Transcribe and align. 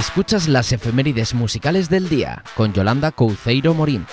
Escuchas 0.00 0.48
las 0.48 0.72
efemérides 0.72 1.34
musicales 1.34 1.90
del 1.90 2.08
día 2.08 2.42
con 2.54 2.72
Yolanda 2.72 3.12
Couceiro 3.12 3.74
Morín. 3.74 4.06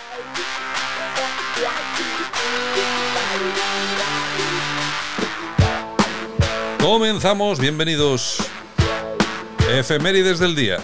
Comenzamos, 6.82 7.62
bienvenidos. 7.62 8.40
Efemérides 9.72 10.40
del 10.40 10.58
día. 10.58 10.80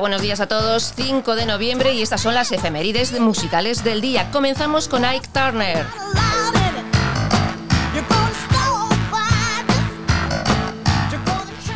Buenos 0.00 0.22
días 0.22 0.40
a 0.40 0.48
todos. 0.48 0.94
5 0.96 1.34
de 1.34 1.44
noviembre 1.44 1.92
y 1.92 2.02
estas 2.02 2.22
son 2.22 2.34
las 2.34 2.50
efemérides 2.50 3.18
musicales 3.20 3.84
del 3.84 4.00
día. 4.00 4.30
Comenzamos 4.30 4.88
con 4.88 5.04
Ike 5.04 5.28
Turner. 5.32 5.86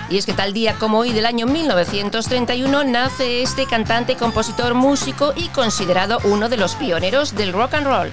Y 0.08 0.16
es 0.16 0.24
que 0.24 0.32
tal 0.32 0.52
día 0.52 0.76
como 0.78 0.98
hoy 0.98 1.12
del 1.12 1.26
año 1.26 1.46
1931 1.46 2.84
nace 2.84 3.42
este 3.42 3.66
cantante, 3.66 4.16
compositor, 4.16 4.74
músico 4.74 5.32
y 5.36 5.48
considerado 5.48 6.18
uno 6.24 6.48
de 6.48 6.56
los 6.56 6.74
pioneros 6.76 7.34
del 7.34 7.52
rock 7.52 7.74
and 7.74 7.86
roll. 7.86 8.10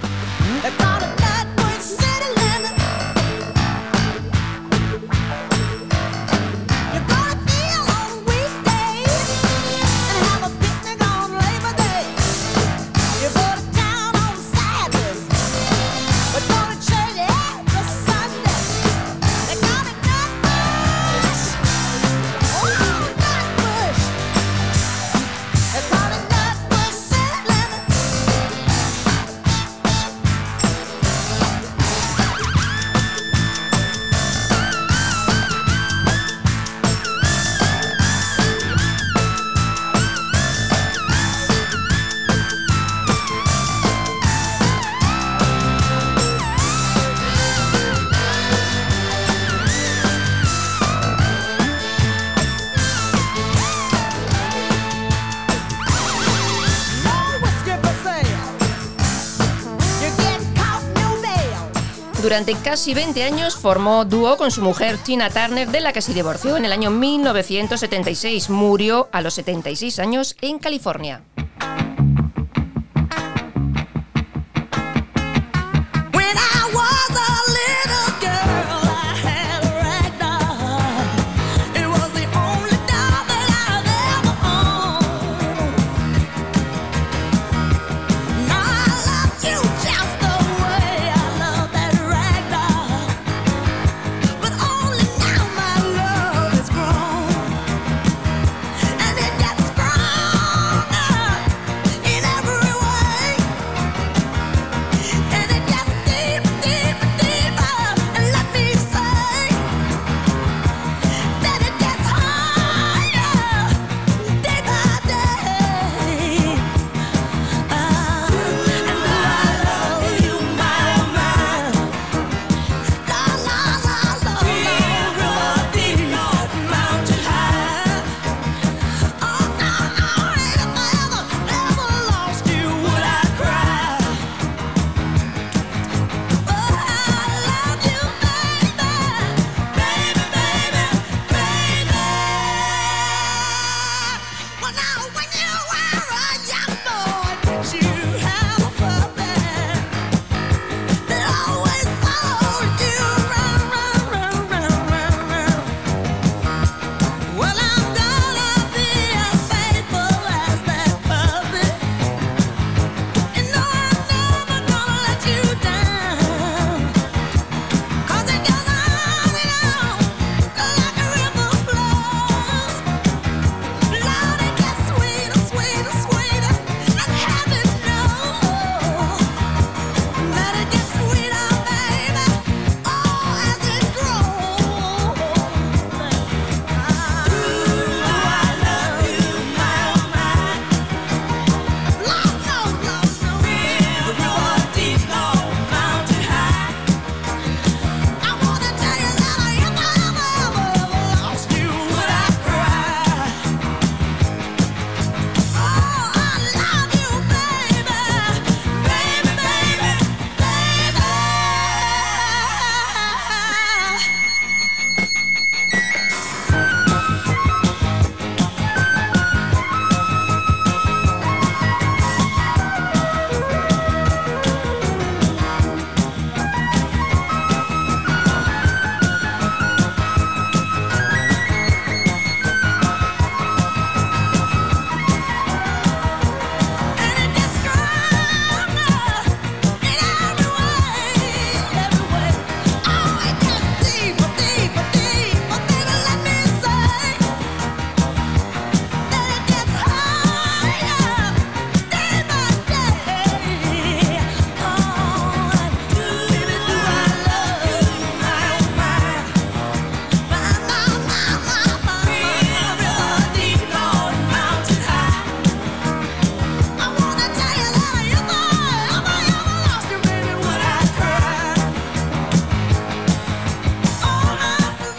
Durante 62.34 62.56
casi 62.56 62.94
20 62.94 63.22
años 63.22 63.54
formó 63.54 64.04
dúo 64.04 64.36
con 64.36 64.50
su 64.50 64.60
mujer 64.60 64.98
Tina 64.98 65.30
Turner, 65.30 65.68
de 65.68 65.80
la 65.80 65.92
que 65.92 66.02
se 66.02 66.12
divorció 66.12 66.56
en 66.56 66.64
el 66.64 66.72
año 66.72 66.90
1976. 66.90 68.50
Murió 68.50 69.08
a 69.12 69.20
los 69.20 69.34
76 69.34 70.00
años 70.00 70.34
en 70.40 70.58
California. 70.58 71.22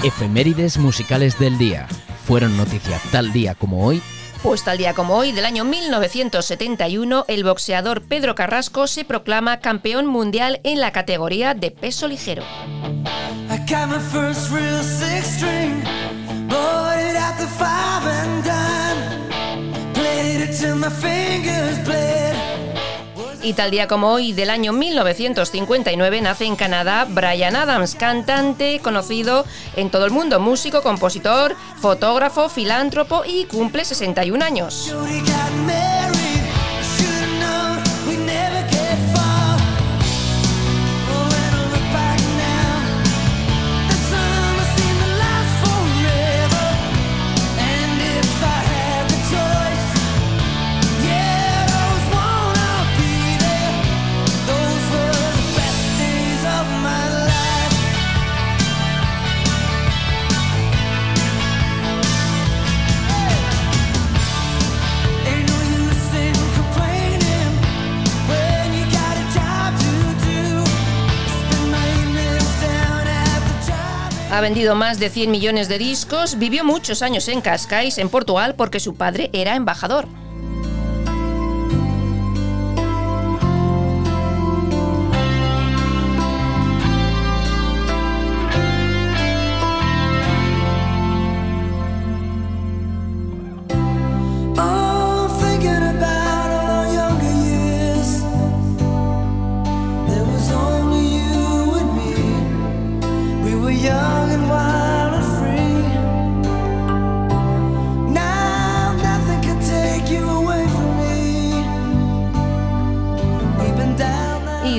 Efemérides 0.06 0.78
musicales 0.78 1.40
del 1.40 1.58
día. 1.58 1.88
¿Fueron 2.28 2.56
noticia 2.56 3.02
tal 3.12 3.34
día 3.34 3.56
como 3.56 3.84
hoy? 3.84 4.04
Pues 4.44 4.64
tal 4.64 4.78
día 4.78 4.94
como 4.94 5.16
hoy, 5.16 5.32
del 5.32 5.46
año 5.46 5.66
1971, 5.66 7.26
el 7.28 7.44
boxeador 7.44 8.04
Pedro 8.04 8.36
Carrasco 8.36 8.86
se 8.86 9.04
proclama 9.04 9.62
campeón 9.62 10.06
mundial 10.06 10.62
en 10.64 10.80
la 10.80 10.92
categoría 10.92 11.56
de 11.56 11.72
peso 11.72 12.08
ligero. 12.08 12.44
Y 23.46 23.54
tal 23.54 23.70
día 23.70 23.88
como 23.88 24.12
hoy, 24.12 24.34
del 24.34 24.50
año 24.50 24.74
1959, 24.74 26.20
nace 26.20 26.46
en 26.46 26.56
Canadá 26.56 27.06
Brian 27.08 27.56
Adams, 27.56 27.94
cantante 27.94 28.80
conocido 28.80 29.46
en 29.76 29.92
todo 29.92 30.06
el 30.06 30.10
mundo, 30.10 30.40
músico, 30.40 30.82
compositor, 30.82 31.56
fotógrafo, 31.80 32.50
filántropo 32.50 33.22
y 33.24 33.46
cumple 33.46 33.86
61 33.86 34.44
años. 34.44 34.92
Vendido 74.46 74.76
más 74.76 75.00
de 75.00 75.10
100 75.10 75.32
millones 75.32 75.70
de 75.70 75.80
discos, 75.80 76.38
vivió 76.38 76.64
muchos 76.64 77.02
años 77.02 77.28
en 77.30 77.42
Cascais, 77.42 77.98
en 77.98 78.10
Portugal, 78.10 78.54
porque 78.56 78.80
su 78.80 78.94
padre 78.94 79.32
era 79.34 79.56
embajador. 79.56 80.08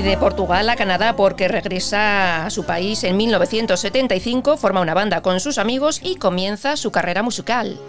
De 0.01 0.17
Portugal 0.17 0.69
a 0.69 0.75
Canadá 0.75 1.15
porque 1.15 1.47
regresa 1.47 2.45
a 2.45 2.49
su 2.49 2.65
país 2.65 3.03
en 3.03 3.17
1975, 3.17 4.57
forma 4.57 4.81
una 4.81 4.93
banda 4.93 5.21
con 5.21 5.39
sus 5.39 5.57
amigos 5.57 6.01
y 6.03 6.17
comienza 6.17 6.77
su 6.77 6.91
carrera 6.91 7.23
musical. 7.23 7.79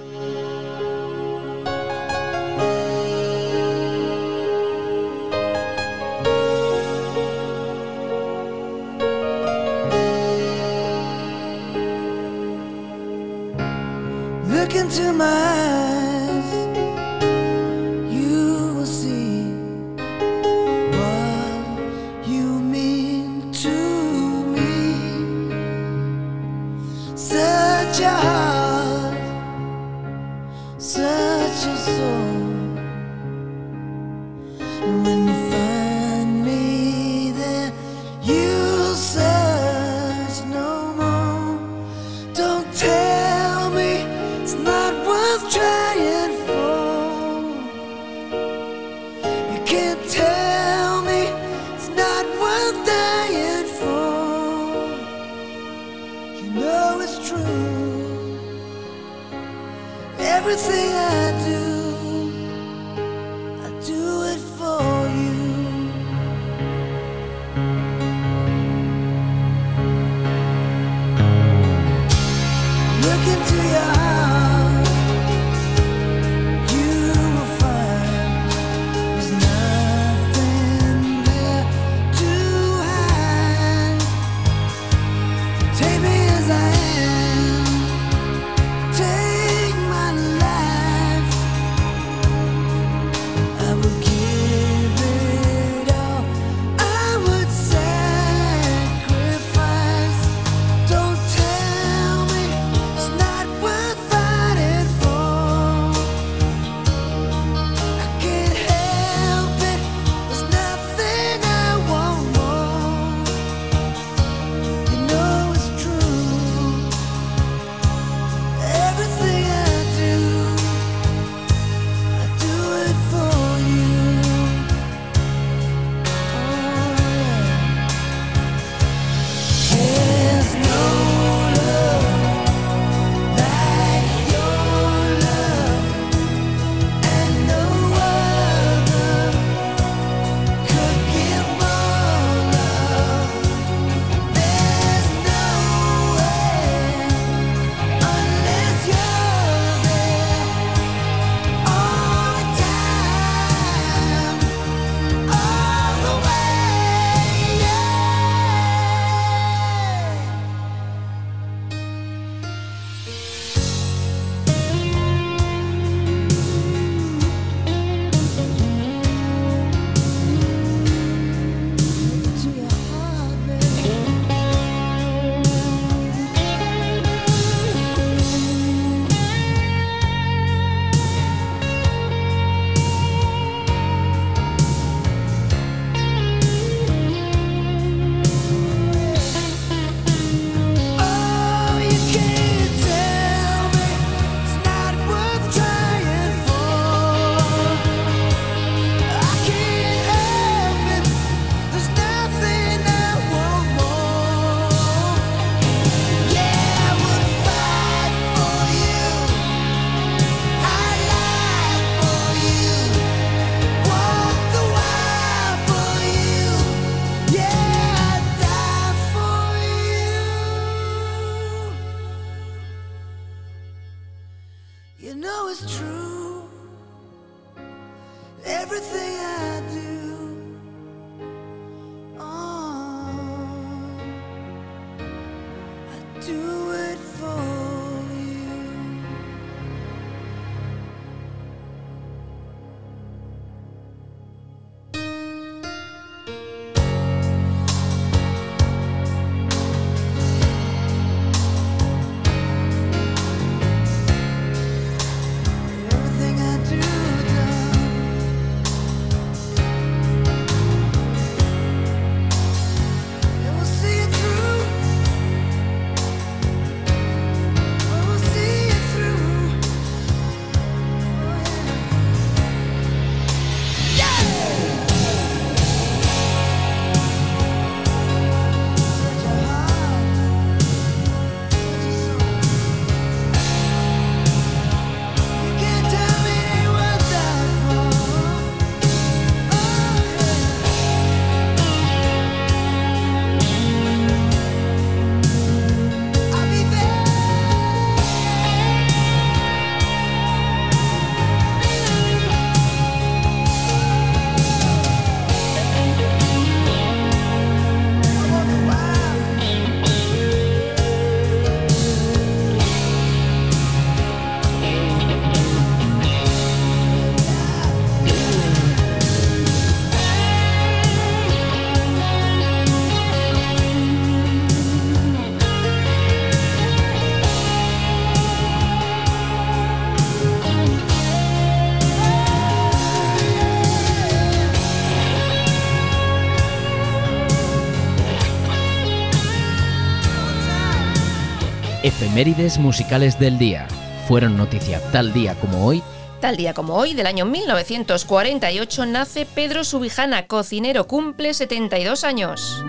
Efemérides 342.18 342.58
musicales 342.58 343.16
del 343.20 343.38
día. 343.38 343.68
Fueron 344.08 344.36
noticia 344.36 344.80
tal 344.90 345.12
día 345.12 345.36
como 345.36 345.64
hoy. 345.64 345.84
Tal 346.20 346.36
día 346.36 346.52
como 346.52 346.74
hoy, 346.74 346.92
del 346.92 347.06
año 347.06 347.24
1948, 347.24 348.86
nace 348.86 349.24
Pedro 349.24 349.62
Subijana, 349.62 350.26
cocinero, 350.26 350.88
cumple 350.88 351.32
72 351.32 352.02
años. 352.02 352.64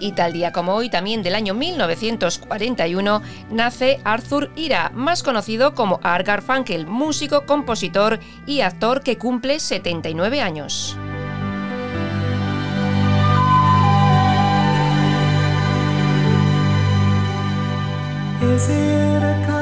Y 0.00 0.12
tal 0.16 0.32
día 0.32 0.50
como 0.50 0.74
hoy, 0.74 0.90
también 0.90 1.22
del 1.22 1.36
año 1.36 1.54
1941, 1.54 3.22
nace 3.52 4.00
Arthur 4.02 4.50
Ira, 4.56 4.90
más 4.96 5.22
conocido 5.22 5.76
como 5.76 6.00
Art 6.02 6.26
Garfunkel, 6.26 6.88
músico, 6.88 7.46
compositor 7.46 8.18
y 8.48 8.62
actor 8.62 9.02
que 9.04 9.16
cumple 9.16 9.60
79 9.60 10.40
años. 10.40 10.96
easier 18.56 19.20
to 19.20 19.46
come. 19.46 19.55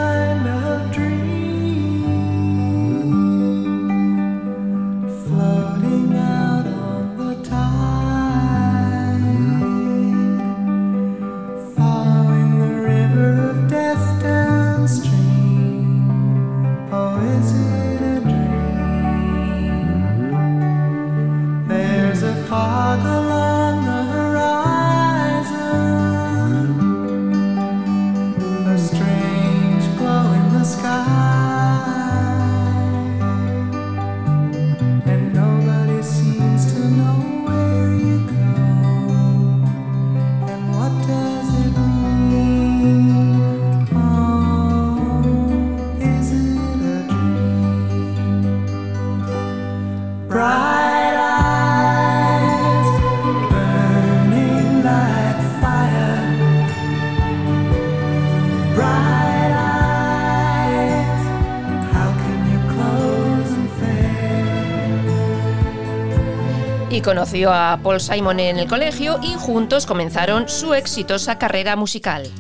Y 66.94 67.00
conoció 67.00 67.52
a 67.52 67.80
Paul 67.82 68.00
Simon 68.00 68.38
en 68.38 68.56
el 68.56 68.68
colegio 68.68 69.18
y 69.20 69.34
juntos 69.34 69.84
comenzaron 69.84 70.48
su 70.48 70.74
exitosa 70.74 71.38
carrera 71.38 71.74
musical. 71.74 72.30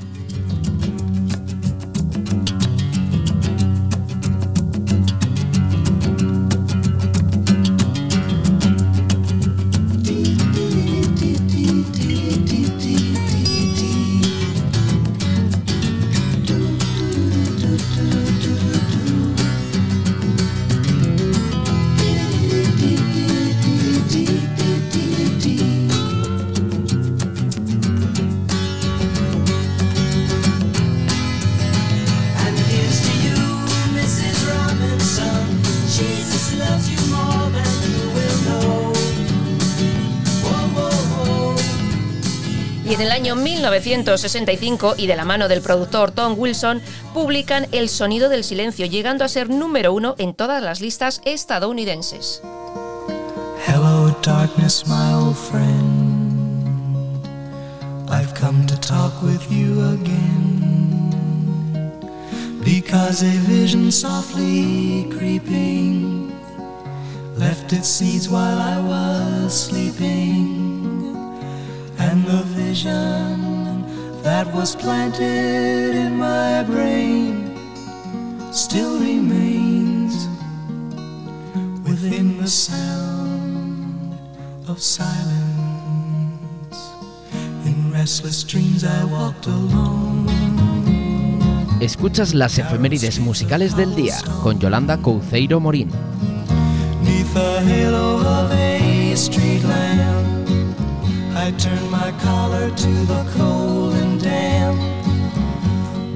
Año 43.34 43.42
1965, 43.42 44.94
y 44.96 45.06
de 45.06 45.16
la 45.16 45.24
mano 45.24 45.48
del 45.48 45.60
productor 45.60 46.10
Tom 46.12 46.34
Wilson, 46.38 46.80
publican 47.12 47.66
El 47.72 47.88
sonido 47.88 48.28
del 48.28 48.44
silencio, 48.44 48.86
llegando 48.86 49.24
a 49.24 49.28
ser 49.28 49.50
número 49.50 49.92
uno 49.92 50.14
en 50.18 50.34
todas 50.34 50.62
las 50.62 50.80
listas 50.80 51.20
estadounidenses. 51.24 52.42
Hello, 53.66 54.14
darkness, 54.22 54.86
my 54.86 55.14
old 55.14 55.36
friend. 55.36 56.24
I've 58.08 58.34
come 58.34 58.66
to 58.66 58.76
talk 58.76 59.22
with 59.22 59.50
you 59.50 59.80
again. 59.94 61.10
Because 62.64 63.22
a 63.22 63.36
vision 63.48 63.90
softly 63.90 65.06
creeping 65.18 66.32
left 67.36 67.72
its 67.72 67.88
seeds 67.88 68.28
while 68.28 68.58
I 68.58 68.78
was 68.80 69.52
sleeping. 69.52 70.73
And 72.14 72.26
the 72.26 72.44
vision 72.54 73.82
that 74.22 74.46
was 74.54 74.76
planted 74.76 75.96
in 75.96 76.16
my 76.16 76.62
brain 76.62 77.50
still 78.52 79.00
remains 79.00 80.28
within 81.82 82.38
the 82.40 82.46
sound 82.46 84.14
of 84.68 84.80
silence. 84.80 85.18
In 87.66 87.90
restless 87.92 88.44
dreams, 88.44 88.84
I 88.84 89.04
walked 89.06 89.48
alone. 89.48 90.28
Escuchas 91.80 92.32
las 92.32 92.58
efemérides 92.58 93.18
musicales 93.18 93.74
del 93.76 93.96
día 93.96 94.14
con 94.44 94.60
Yolanda 94.60 94.98
Couceiro 94.98 95.58
Morín. 95.58 95.90
Neath 97.02 97.34
the 97.34 97.60
halo 97.60 98.20
of 98.20 98.52
a 98.52 99.16
street 99.16 99.64
lamp, 99.64 100.33
I 101.44 101.50
turned 101.50 101.90
my 101.90 102.10
collar 102.22 102.70
to 102.70 102.90
the 103.04 103.22
cold 103.36 103.92
and 103.92 104.18
damp. 104.18 104.80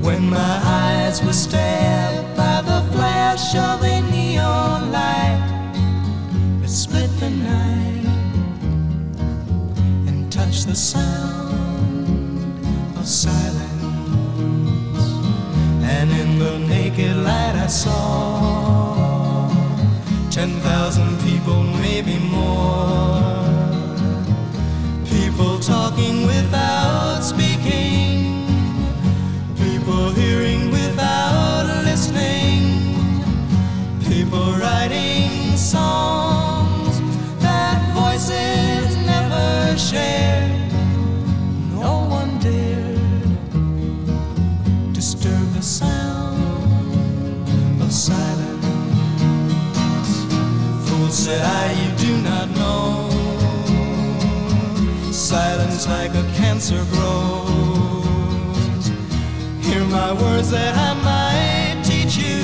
When 0.02 0.30
my 0.30 0.60
eyes 0.64 1.22
were 1.22 1.34
stabbed 1.34 1.67
Like 55.86 56.10
a 56.10 56.24
cancer 56.36 56.84
grows. 56.90 58.90
Hear 59.62 59.84
my 59.84 60.12
words 60.12 60.50
that 60.50 60.74
I 60.74 60.94
might 61.04 61.84
teach 61.84 62.18
you. 62.18 62.42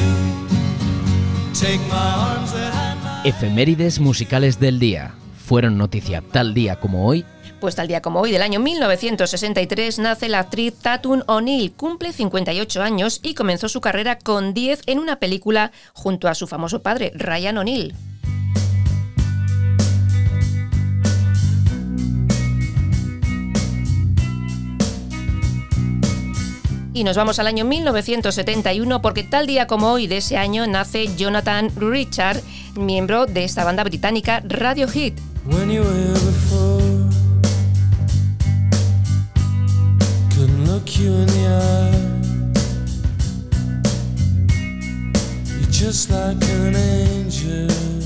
Take 1.52 1.80
my 1.88 1.96
arms 1.96 2.52
that 2.52 2.72
I 2.72 2.94
might. 3.02 3.26
Efemérides 3.26 3.98
musicales 3.98 4.60
del 4.60 4.78
día. 4.78 5.14
Fueron 5.46 5.76
noticia 5.76 6.22
tal 6.22 6.54
día 6.54 6.76
como 6.76 7.06
hoy 7.06 7.24
Pues 7.60 7.74
tal 7.74 7.88
día 7.88 8.00
como 8.02 8.20
hoy 8.20 8.30
del 8.30 8.42
año 8.42 8.60
1963 8.60 9.98
nace 9.98 10.28
la 10.28 10.38
actriz 10.38 10.74
Tatum 10.80 11.22
O'Neill, 11.26 11.72
cumple 11.72 12.12
58 12.12 12.82
años 12.82 13.20
y 13.22 13.34
comenzó 13.34 13.68
su 13.68 13.80
carrera 13.80 14.18
con 14.18 14.54
10 14.54 14.82
en 14.86 14.98
una 14.98 15.16
película 15.16 15.72
junto 15.92 16.28
a 16.28 16.34
su 16.34 16.46
famoso 16.46 16.82
padre, 16.82 17.12
Ryan 17.14 17.58
O'Neill. 17.58 17.94
Y 26.96 27.02
nos 27.02 27.16
vamos 27.16 27.40
al 27.40 27.48
año 27.48 27.64
1971 27.64 29.02
porque 29.02 29.24
tal 29.24 29.48
día 29.48 29.66
como 29.66 29.90
hoy 29.90 30.06
de 30.06 30.18
ese 30.18 30.36
año 30.36 30.64
nace 30.68 31.08
Jonathan 31.16 31.72
Richard, 31.74 32.40
miembro 32.76 33.26
de 33.26 33.42
esta 33.42 33.64
banda 33.64 33.82
británica 33.82 34.40
Radiohead. 34.46 35.14
Just. 47.34 48.03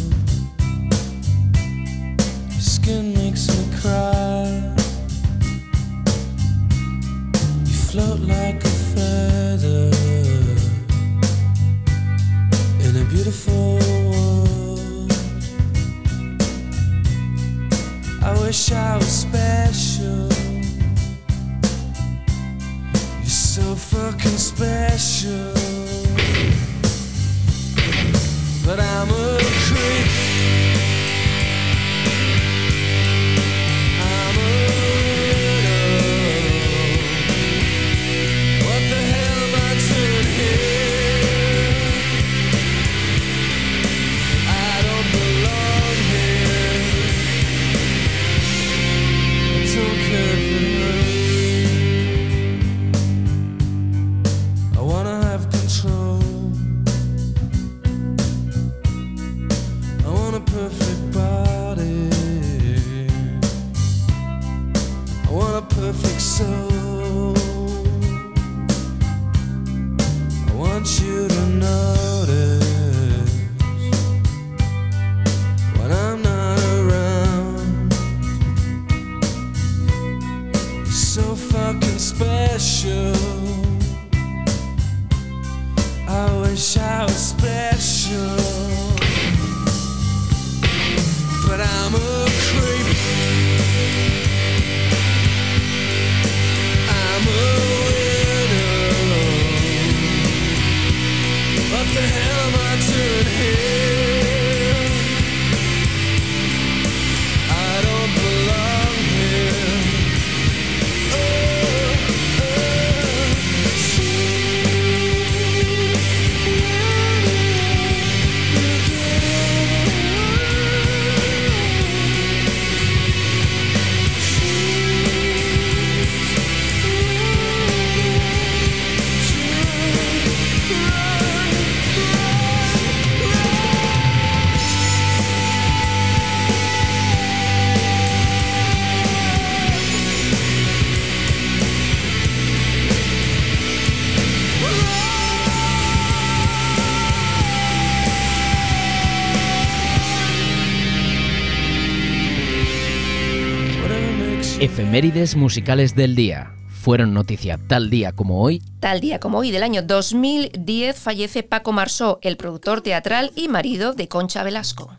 Efemérides 154.98 155.36
musicales 155.36 155.94
del 155.94 156.16
día. 156.16 156.56
fueron 156.68 157.14
noticia 157.14 157.56
tal 157.68 157.88
día 157.88 158.10
como 158.10 158.42
hoy, 158.42 158.60
Tal 158.80 159.00
día 159.00 159.20
como 159.20 159.38
hoy 159.38 159.52
del 159.52 159.62
año 159.62 159.82
2010 159.82 160.98
fallece 160.98 161.44
Paco 161.44 161.70
Marsó, 161.70 162.18
el 162.20 162.36
productor 162.36 162.80
teatral 162.80 163.30
y 163.36 163.46
marido 163.46 163.92
de 163.92 164.08
Concha 164.08 164.42
Velasco. 164.42 164.90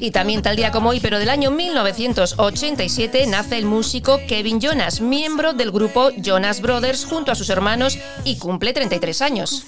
Y 0.00 0.10
también 0.10 0.42
tal 0.42 0.56
día 0.56 0.70
como 0.70 0.90
hoy, 0.90 1.00
pero 1.00 1.18
del 1.18 1.30
año 1.30 1.50
1987, 1.50 3.26
nace 3.26 3.56
el 3.56 3.64
músico 3.64 4.20
Kevin 4.26 4.60
Jonas, 4.60 5.00
miembro 5.00 5.52
del 5.52 5.70
grupo 5.70 6.10
Jonas 6.16 6.60
Brothers 6.60 7.04
junto 7.04 7.32
a 7.32 7.34
sus 7.34 7.48
hermanos 7.50 7.98
y 8.24 8.38
cumple 8.38 8.72
33 8.72 9.22
años. 9.22 9.64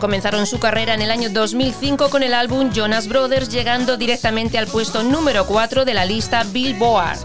Comenzaron 0.00 0.46
su 0.46 0.58
carrera 0.58 0.94
en 0.94 1.02
el 1.02 1.10
año 1.10 1.28
2005 1.30 2.10
con 2.10 2.22
el 2.22 2.32
álbum 2.32 2.70
Jonas 2.72 3.08
Brothers, 3.08 3.48
llegando 3.48 3.96
directamente 3.96 4.56
al 4.56 4.66
puesto 4.66 5.02
número 5.02 5.46
4 5.46 5.84
de 5.84 5.94
la 5.94 6.04
lista 6.04 6.44
Billboard. 6.44 7.18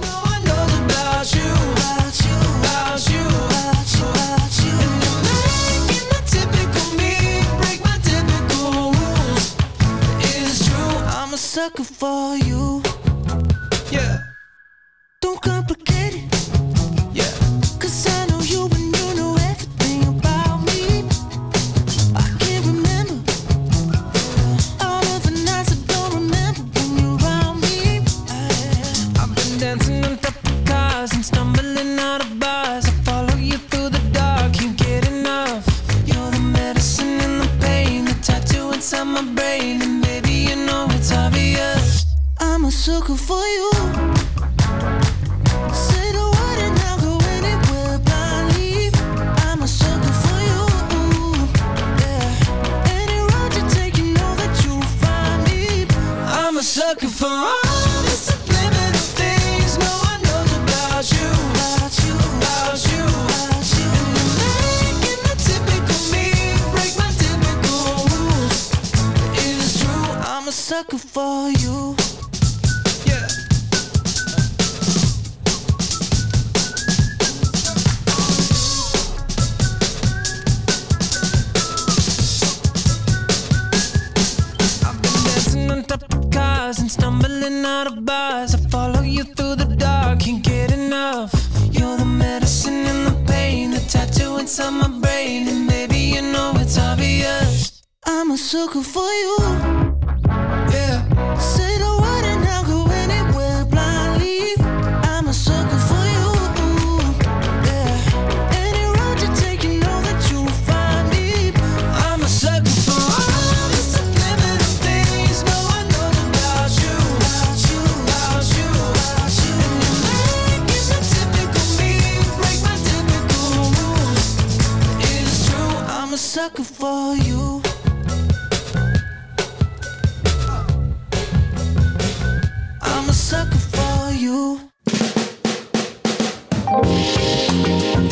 I'm 98.55 98.59
a 98.59 98.65
sucker 98.65 98.83
for 98.83 99.01
you. 99.01 99.72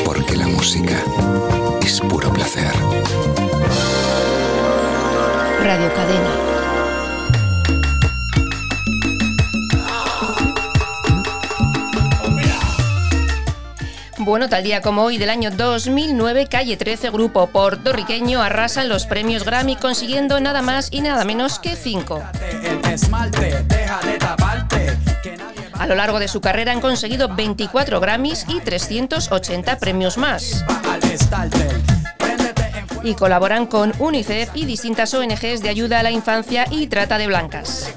Porque 0.05 0.37
la 0.37 0.47
música 0.47 0.95
es 1.81 1.99
puro 1.99 2.31
placer. 2.31 2.71
Radio 5.61 5.93
Cadena. 5.93 6.51
Bueno, 14.17 14.47
tal 14.47 14.63
día 14.63 14.81
como 14.81 15.03
hoy 15.03 15.17
del 15.17 15.29
año 15.29 15.51
2009, 15.51 16.47
Calle 16.47 16.77
13, 16.77 17.09
grupo 17.09 17.47
puertorriqueño, 17.47 18.41
arrasa 18.41 18.83
en 18.83 18.87
los 18.89 19.05
premios 19.05 19.43
Grammy 19.43 19.75
consiguiendo 19.75 20.39
nada 20.39 20.61
más 20.61 20.87
y 20.89 21.01
nada 21.01 21.25
menos 21.25 21.59
que 21.59 21.75
5. 21.75 22.23
El 22.63 22.93
esmalte, 22.93 23.63
deja 23.67 23.99
de 24.01 24.17
taparte. 24.17 25.00
A 25.81 25.87
lo 25.87 25.95
largo 25.95 26.19
de 26.19 26.27
su 26.27 26.41
carrera 26.41 26.71
han 26.71 26.79
conseguido 26.79 27.27
24 27.27 27.99
Grammys 27.99 28.45
y 28.47 28.59
380 28.59 29.79
premios 29.79 30.15
más. 30.19 30.63
Y 33.01 33.15
colaboran 33.15 33.65
con 33.65 33.91
UNICEF 33.97 34.51
y 34.53 34.65
distintas 34.65 35.11
ONGs 35.15 35.63
de 35.63 35.69
ayuda 35.69 36.01
a 36.01 36.03
la 36.03 36.11
infancia 36.11 36.65
y 36.69 36.85
trata 36.85 37.17
de 37.17 37.25
blancas. 37.25 37.95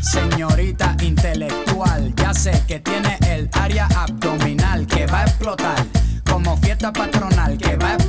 Señorita 0.00 0.96
intelectual, 1.02 2.14
ya 2.16 2.32
sé 2.32 2.62
que 2.66 2.78
tiene 2.78 3.18
el 3.28 3.50
área 3.52 3.86
abdominal 3.88 4.43
como 6.24 6.56
fiesta 6.56 6.90
patronal, 6.90 7.58
que 7.58 7.76
va 7.76 7.92
a 7.92 8.03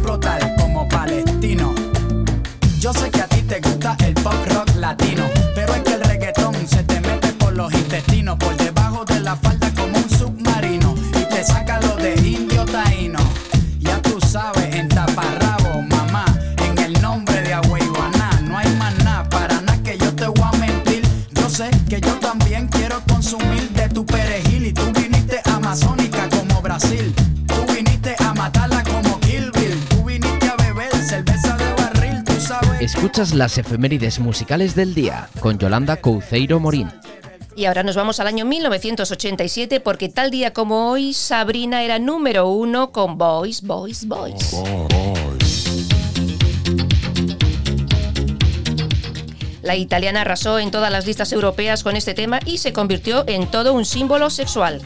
Escuchas 33.15 33.34
las 33.34 33.58
efemérides 33.58 34.19
musicales 34.19 34.75
del 34.75 34.93
día 34.93 35.30
con 35.39 35.58
Yolanda 35.58 35.95
Couceiro 35.95 36.60
Morín. 36.60 36.91
Y 37.56 37.63
ahora 37.63 37.82
nos 37.82 37.95
vamos 37.95 38.19
al 38.19 38.28
año 38.28 38.43
1987 38.43 39.80
porque 39.80 40.10
tal 40.10 40.32
día 40.32 40.51
como 40.51 40.89
hoy 40.91 41.13
Sabrina 41.13 41.82
era 41.82 41.97
número 41.97 42.49
uno 42.49 42.91
con 42.91 43.17
Boys, 43.17 43.62
Boys, 43.62 44.06
Boys. 44.06 44.51
Boys. 44.51 45.65
La 49.62 49.78
italiana 49.78 50.19
arrasó 50.19 50.60
en 50.60 50.69
todas 50.69 50.91
las 50.91 51.08
listas 51.08 51.32
europeas 51.32 51.84
con 51.84 51.95
este 51.95 52.15
tema 52.15 52.41
y 52.45 52.58
se 52.58 52.73
convirtió 52.73 53.23
en 53.28 53.49
todo 53.49 53.71
un 53.71 53.86
símbolo 53.86 54.30
sexual. 54.30 54.82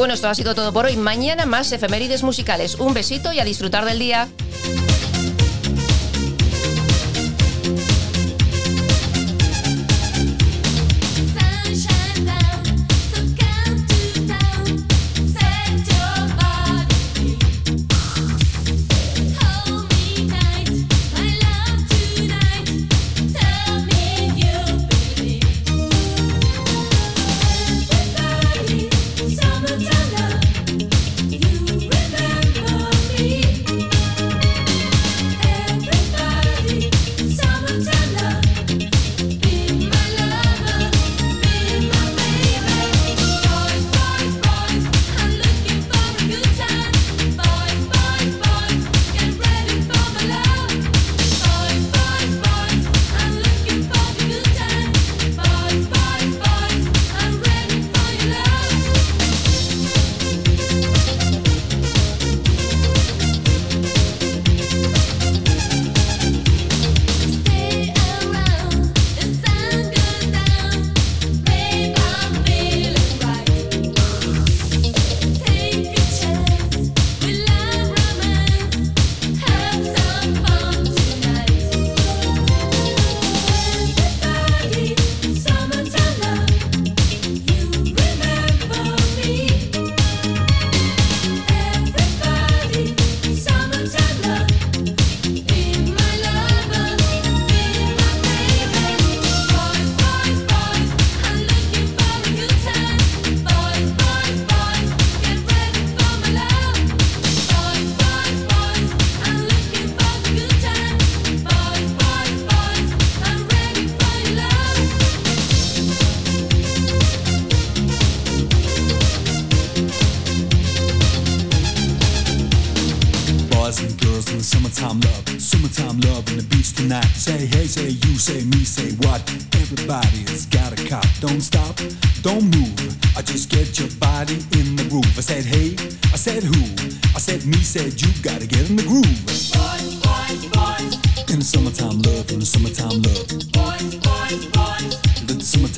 bueno, 0.00 0.14
esto 0.14 0.30
ha 0.30 0.34
sido 0.34 0.54
todo 0.54 0.72
por 0.72 0.86
hoy. 0.86 0.96
Mañana 0.96 1.44
más 1.44 1.70
efemérides 1.72 2.22
musicales. 2.22 2.76
Un 2.76 2.94
besito 2.94 3.34
y 3.34 3.38
a 3.38 3.44
disfrutar 3.44 3.84
del 3.84 3.98
día. 3.98 4.30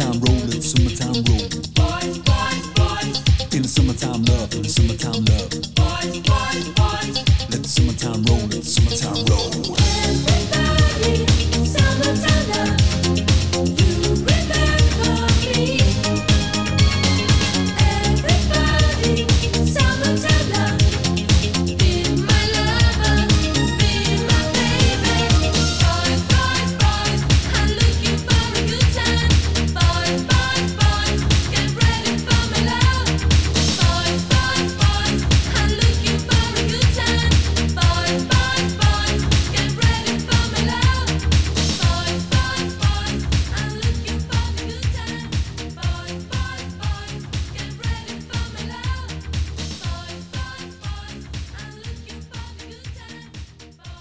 time, 0.03 0.19
bro. 0.19 0.32